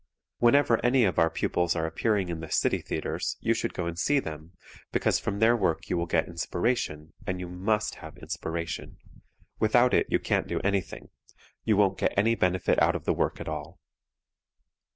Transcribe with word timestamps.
Whenever 0.39 0.83
any 0.83 1.03
of 1.03 1.19
our 1.19 1.29
pupils 1.29 1.75
are 1.75 1.85
appearing 1.85 2.29
in 2.29 2.39
the 2.39 2.49
city 2.49 2.79
theatres 2.81 3.37
you 3.39 3.53
should 3.53 3.71
go 3.75 3.85
and 3.85 3.99
see 3.99 4.17
them, 4.19 4.53
because 4.91 5.19
from 5.19 5.37
their 5.37 5.55
work 5.55 5.91
you 5.91 5.95
will 5.95 6.07
get 6.07 6.27
inspiration, 6.27 7.13
and 7.27 7.39
you 7.39 7.47
must 7.47 7.93
have 8.01 8.17
inspiration. 8.17 8.97
Without 9.59 9.93
it 9.93 10.07
you 10.09 10.17
can't 10.17 10.47
do 10.47 10.59
anything; 10.61 11.09
you 11.65 11.77
won't 11.77 11.99
get 11.99 12.17
any 12.17 12.33
benefit 12.33 12.81
out 12.81 12.95
of 12.95 13.05
the 13.05 13.13
work 13.13 13.39
at 13.39 13.47
all. 13.47 13.79